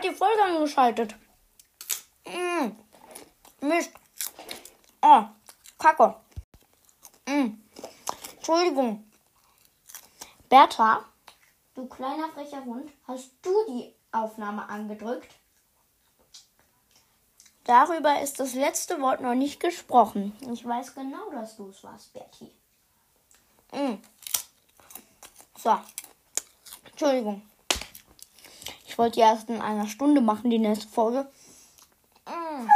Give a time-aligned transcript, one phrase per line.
[0.00, 1.14] hat die Folge angeschaltet?
[2.24, 3.66] Mm.
[3.66, 3.92] Mist.
[5.02, 5.24] Oh,
[5.78, 6.14] Kacke.
[7.26, 7.58] Mm.
[8.36, 9.10] Entschuldigung.
[10.48, 11.04] Bertha,
[11.74, 15.32] du kleiner frecher Hund, hast du die Aufnahme angedrückt?
[17.64, 20.36] Darüber ist das letzte Wort noch nicht gesprochen.
[20.50, 22.50] Ich weiß genau, dass du es warst, Bertie.
[23.72, 23.98] Mm.
[25.58, 25.78] So.
[26.90, 27.49] Entschuldigung.
[28.90, 31.28] Ich wollte die erst in einer Stunde machen, die nächste Folge.
[32.26, 32.66] Mm.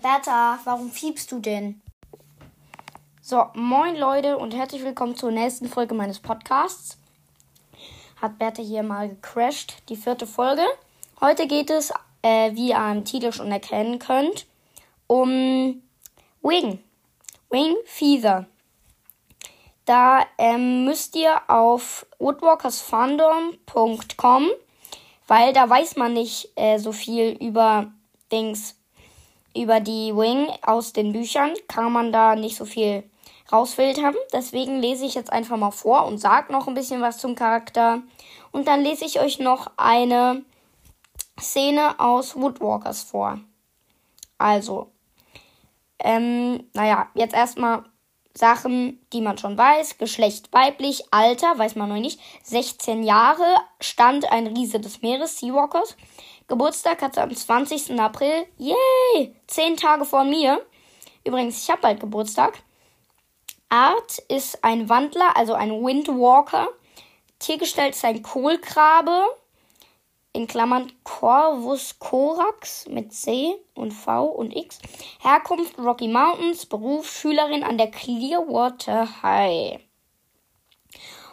[0.00, 1.82] Bertha, warum fiebst du denn?
[3.20, 6.96] So, moin Leute und herzlich willkommen zur nächsten Folge meines Podcasts.
[8.22, 10.62] Hat Bertha hier mal gecrashed, die vierte Folge.
[11.20, 14.46] Heute geht es, äh, wie ihr am Titel schon erkennen könnt,
[15.08, 15.82] um
[16.40, 16.78] Wing.
[17.50, 18.46] Wing Feather.
[19.86, 24.48] Da ähm, müsst ihr auf woodwalkersfandom.com,
[25.28, 27.92] weil da weiß man nicht äh, so viel über
[28.32, 28.74] Dings,
[29.56, 33.08] über die Wing aus den Büchern, kann man da nicht so viel
[33.52, 34.16] rausfiltern.
[34.32, 38.02] Deswegen lese ich jetzt einfach mal vor und sage noch ein bisschen was zum Charakter.
[38.50, 40.42] Und dann lese ich euch noch eine
[41.40, 43.38] Szene aus Woodwalkers vor.
[44.36, 44.90] Also,
[46.00, 47.84] ähm, naja, jetzt erstmal
[48.36, 49.98] Sachen, die man schon weiß.
[49.98, 52.20] Geschlecht weiblich, Alter, weiß man noch nicht.
[52.44, 53.44] 16 Jahre,
[53.80, 55.96] Stand ein Riese des Meeres, Seawalkers.
[56.48, 57.98] Geburtstag hat sie am 20.
[57.98, 58.46] April.
[58.58, 59.34] Yay!
[59.46, 60.60] Zehn Tage vor mir.
[61.24, 62.58] Übrigens, ich habe bald Geburtstag.
[63.68, 66.68] Art ist ein Wandler, also ein Windwalker.
[67.38, 69.24] Tiergestalt ist ein Kohlkrabe.
[70.36, 74.78] In Klammern Corvus corax mit C und V und X.
[75.22, 76.66] Herkunft Rocky Mountains.
[76.66, 79.80] Beruf Schülerin an der Clearwater High.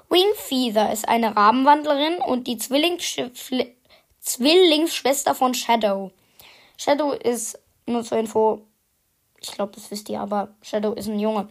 [0.08, 6.12] Wingfeather ist eine Rabenwandlerin und die Zwillingsschwester von Shadow.
[6.78, 8.62] Shadow ist, nur zur Info,
[9.42, 11.50] ich glaube, das wisst ihr, aber Shadow ist ein Junge.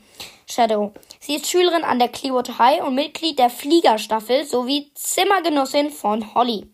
[0.49, 0.95] Shadow.
[1.21, 6.67] Sie ist Schülerin an der Clearwater High und Mitglied der Fliegerstaffel sowie Zimmergenossin von Holly.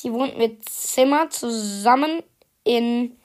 [0.00, 2.22] Sie wohnt mit Zimmer zusammen
[2.62, 3.18] in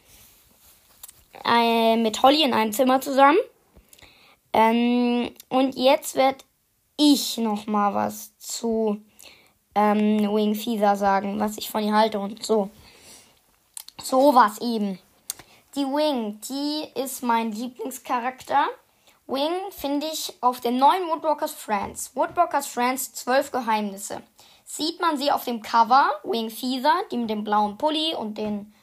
[1.45, 3.37] äh, mit Holly in einem Zimmer zusammen.
[4.53, 6.39] Ähm, und jetzt werde
[6.97, 8.99] ich noch mal was zu
[9.75, 12.71] ähm, Wing Feather sagen, was ich von ihr halte und so.
[14.01, 14.97] So was eben.
[15.75, 18.65] Die Wing, die ist mein Lieblingscharakter.
[19.27, 22.15] Wing finde ich auf den neuen Woodwalkers Friends.
[22.15, 24.23] Woodwalkers Friends 12 Geheimnisse.
[24.65, 28.73] Sieht man sie auf dem Cover, Wing Feather, die mit dem blauen Pulli und den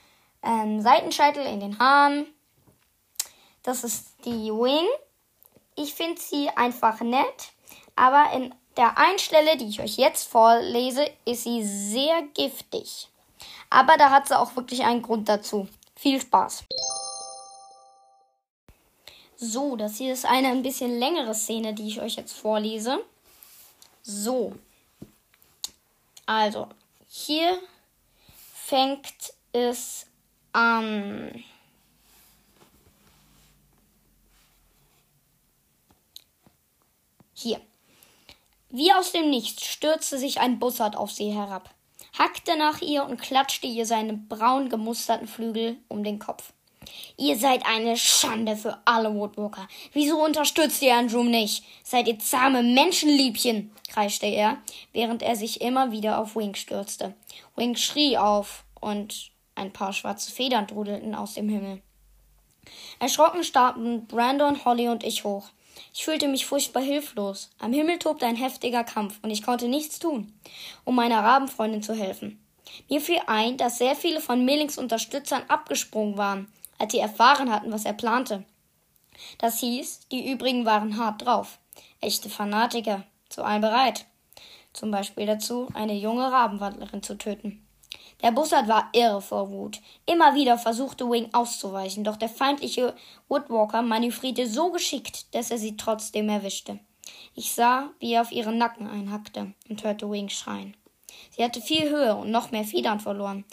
[0.43, 2.27] ähm, Seitenscheitel in den Haaren.
[3.63, 4.87] Das ist die Wing.
[5.77, 7.53] Ich finde sie einfach nett,
[7.97, 9.19] aber in der einen
[9.59, 13.09] die ich euch jetzt vorlese, ist sie sehr giftig.
[13.69, 15.69] Aber da hat sie auch wirklich einen Grund dazu.
[15.97, 16.65] Viel Spaß.
[19.37, 23.05] So, das hier ist eine ein bisschen längere Szene, die ich euch jetzt vorlese.
[24.03, 24.53] So.
[26.31, 26.69] Also,
[27.09, 27.59] hier
[28.55, 30.07] fängt es
[30.53, 31.43] an.
[37.35, 37.61] Hier.
[38.69, 41.75] Wie aus dem Nichts stürzte sich ein Bussard auf sie herab
[42.17, 46.53] hackte nach ihr und klatschte ihr seine braun gemusterten Flügel um den Kopf.
[47.17, 49.69] Ihr seid eine Schande für alle Woodwalker.
[49.93, 51.65] Wieso unterstützt ihr Andrew nicht?
[51.85, 54.59] Seid ihr zahme Menschenliebchen, kreischte er,
[54.93, 57.15] während er sich immer wieder auf Wink stürzte.
[57.57, 61.83] Wink schrie auf und ein paar schwarze Federn trudelten aus dem Himmel.
[62.99, 65.49] Erschrocken starrten Brandon, Holly und ich hoch.
[65.95, 67.51] Ich fühlte mich furchtbar hilflos.
[67.59, 70.33] Am Himmel tobte ein heftiger Kampf und ich konnte nichts tun,
[70.85, 72.43] um meiner Rabenfreundin zu helfen.
[72.89, 77.73] Mir fiel ein, dass sehr viele von Melings Unterstützern abgesprungen waren, als sie erfahren hatten,
[77.73, 78.45] was er plante.
[79.39, 81.59] Das hieß, die übrigen waren hart drauf.
[82.01, 84.07] Echte Fanatiker, zu allem bereit.
[84.73, 87.67] Zum Beispiel dazu, eine junge Rabenwandlerin zu töten.
[88.23, 89.81] Der Bussard war irre vor Wut.
[90.07, 92.95] Immer wieder versuchte Wing auszuweichen, doch der feindliche
[93.29, 96.79] Woodwalker manövrierte so geschickt, dass er sie trotzdem erwischte.
[97.35, 100.77] Ich sah, wie er auf ihren Nacken einhackte und hörte Wing schreien.
[101.31, 103.45] Sie hatte viel Höhe und noch mehr Federn verloren.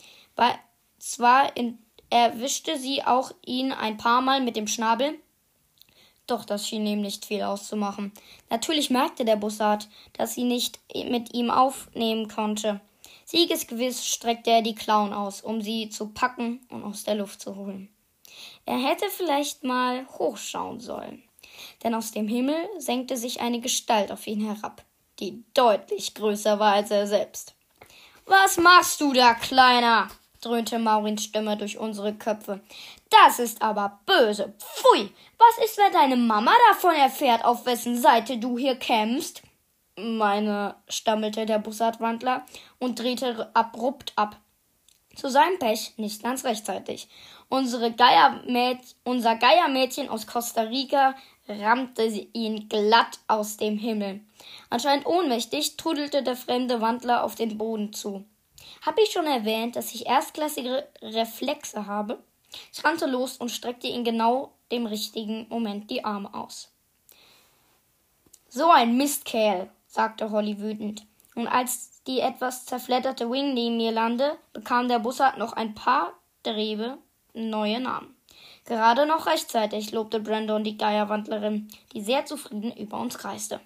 [0.99, 1.79] Zwar in,
[2.09, 5.19] erwischte sie auch ihn ein paar Mal mit dem Schnabel,
[6.27, 8.11] doch das schien ihm nicht viel auszumachen.
[8.49, 12.81] Natürlich merkte der Bussard, dass sie nicht mit ihm aufnehmen konnte.
[13.23, 17.55] Siegesgewiss streckte er die Klauen aus, um sie zu packen und aus der Luft zu
[17.55, 17.89] holen.
[18.65, 21.23] Er hätte vielleicht mal hochschauen sollen,
[21.83, 24.83] denn aus dem Himmel senkte sich eine Gestalt auf ihn herab,
[25.19, 27.55] die deutlich größer war als er selbst.
[28.25, 30.09] Was machst du da, Kleiner?
[30.47, 32.61] Dröhnte Maurins Stimme durch unsere Köpfe.
[33.09, 34.53] Das ist aber böse.
[34.57, 35.11] Pfui!
[35.37, 39.43] Was ist, wenn deine Mama davon erfährt, auf wessen Seite du hier kämpfst?
[39.97, 42.45] Meine, stammelte der Bussardwandler
[42.79, 44.37] und drehte abrupt ab.
[45.15, 47.09] Zu seinem Pech nicht ganz rechtzeitig.
[47.49, 51.15] Unsere Geiermäd unser Geiermädchen aus Costa Rica
[51.47, 54.21] rammte ihn glatt aus dem Himmel.
[54.69, 58.25] Anscheinend ohnmächtig trudelte der fremde Wandler auf den Boden zu.
[58.85, 62.19] Hab ich schon erwähnt, dass ich erstklassige Reflexe habe?
[62.73, 66.71] Ich rannte los und streckte in genau dem richtigen Moment die Arme aus.
[68.49, 71.05] So ein Mistkerl, sagte Holly wütend.
[71.35, 76.13] Und als die etwas zerfledderte Wing neben mir landete, bekam der Bussard noch ein paar
[76.43, 76.97] Drebe
[77.33, 78.15] neue Namen.
[78.65, 83.59] Gerade noch rechtzeitig, lobte Brandon die Geierwandlerin, die sehr zufrieden über uns kreiste.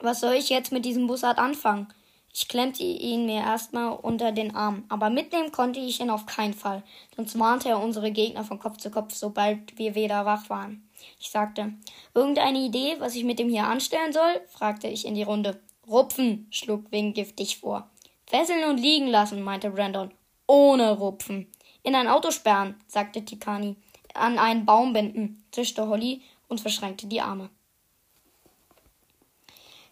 [0.00, 1.92] Was soll ich jetzt mit diesem Bussard anfangen?
[2.32, 6.54] Ich klemmte ihn mir erstmal unter den Arm, aber mitnehmen konnte ich ihn auf keinen
[6.54, 6.84] Fall,
[7.16, 10.88] sonst warnte er unsere Gegner von Kopf zu Kopf, sobald wir wieder wach waren.
[11.18, 11.72] Ich sagte,
[12.14, 14.40] irgendeine Idee, was ich mit dem hier anstellen soll?
[14.48, 15.60] fragte ich in die Runde.
[15.88, 17.90] Rupfen, schlug Wing giftig vor.
[18.26, 20.12] Fesseln und liegen lassen, meinte Brandon.
[20.46, 21.50] Ohne Rupfen.
[21.82, 23.74] In ein Auto sperren, sagte Tikani.
[24.14, 27.50] An einen Baum binden, zischte Holly und verschränkte die Arme.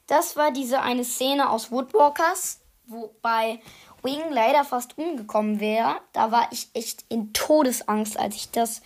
[0.08, 3.60] Das war diese eine Szene aus Woodwalkers, wobei
[4.02, 6.00] Wing leider fast umgekommen wäre.
[6.14, 8.80] Da war ich echt in Todesangst, als ich das,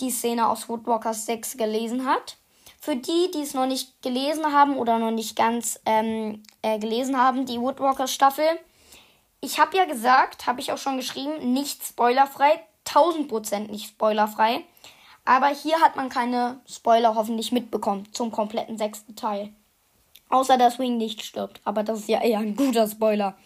[0.00, 2.36] die Szene aus Woodwalkers 6 gelesen hat.
[2.80, 7.16] Für die, die es noch nicht gelesen haben oder noch nicht ganz ähm, äh, gelesen
[7.16, 8.46] haben, die Woodwalkers Staffel.
[9.40, 14.64] Ich habe ja gesagt, habe ich auch schon geschrieben, nicht spoilerfrei, 1000% nicht spoilerfrei.
[15.24, 19.52] Aber hier hat man keine Spoiler hoffentlich mitbekommen zum kompletten sechsten Teil.
[20.28, 21.60] Außer dass Wing nicht stirbt.
[21.64, 23.36] Aber das ist ja eher ein guter Spoiler.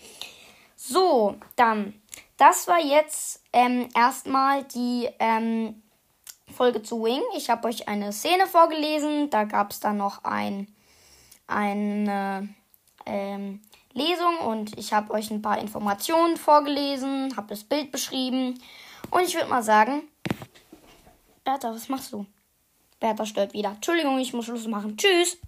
[0.76, 1.94] So, dann.
[2.36, 5.82] Das war jetzt ähm, erstmal die ähm,
[6.50, 7.20] Folge zu Wing.
[7.36, 9.28] Ich habe euch eine Szene vorgelesen.
[9.28, 10.74] Da gab es dann noch ein,
[11.46, 12.48] eine
[13.04, 13.60] ähm,
[13.92, 18.60] Lesung und ich habe euch ein paar Informationen vorgelesen, habe das Bild beschrieben.
[19.10, 20.02] Und ich würde mal sagen,
[21.44, 22.26] Bertha, was machst du?
[23.00, 23.70] Bertha stört wieder.
[23.70, 24.96] Entschuldigung, ich muss Schluss machen.
[24.96, 25.40] Tschüss.